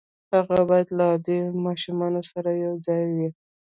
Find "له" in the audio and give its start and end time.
0.97-1.03